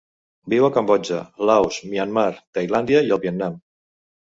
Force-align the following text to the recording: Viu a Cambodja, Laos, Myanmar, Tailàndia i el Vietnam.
Viu 0.53 0.65
a 0.67 0.71
Cambodja, 0.77 1.21
Laos, 1.51 1.79
Myanmar, 1.93 2.27
Tailàndia 2.59 3.07
i 3.11 3.17
el 3.19 3.27
Vietnam. 3.29 3.67